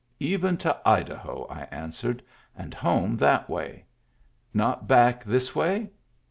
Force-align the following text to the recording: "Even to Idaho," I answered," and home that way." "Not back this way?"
"Even 0.33 0.57
to 0.57 0.75
Idaho," 0.83 1.45
I 1.47 1.65
answered," 1.65 2.23
and 2.57 2.73
home 2.73 3.15
that 3.17 3.47
way." 3.47 3.85
"Not 4.51 4.87
back 4.87 5.23
this 5.23 5.55
way?" 5.55 5.91